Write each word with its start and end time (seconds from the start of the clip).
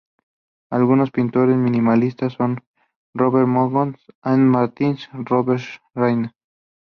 Algunos 0.71 1.11
pintores 1.11 1.55
minimalistas 1.57 2.33
son 2.33 2.63
Robert 3.13 3.47
Mangold, 3.47 3.97
Agnes 4.23 4.47
Martin 4.49 4.97
y 4.97 5.23
Robert 5.25 5.63
Ryman. 5.93 6.31